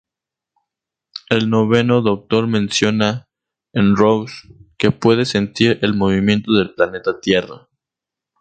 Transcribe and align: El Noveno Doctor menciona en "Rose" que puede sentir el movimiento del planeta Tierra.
El 1.29 1.51
Noveno 1.51 2.01
Doctor 2.01 2.47
menciona 2.47 3.29
en 3.71 3.95
"Rose" 3.95 4.47
que 4.79 4.89
puede 4.89 5.25
sentir 5.25 5.77
el 5.83 5.93
movimiento 5.93 6.51
del 6.53 6.73
planeta 6.73 7.19
Tierra. 7.19 7.69